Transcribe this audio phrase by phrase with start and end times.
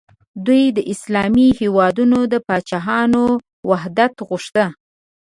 [0.45, 3.25] دوی د اسلامي هیوادونو د پاچاهانو
[3.69, 4.55] وحدت غوښت.